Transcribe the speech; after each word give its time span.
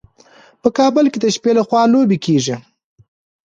په 0.61 0.69
کابل 0.77 1.05
کې 1.11 1.19
د 1.21 1.25
شپې 1.35 1.51
لخوا 1.57 1.81
لوبې 1.93 2.17
کیږي. 2.25 2.55